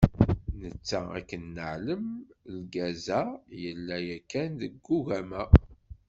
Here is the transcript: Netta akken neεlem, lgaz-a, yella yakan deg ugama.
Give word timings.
Netta 0.59 0.99
akken 1.17 1.43
neεlem, 1.55 2.07
lgaz-a, 2.55 3.21
yella 3.61 3.97
yakan 4.07 4.51
deg 4.61 4.73
ugama. 4.97 5.43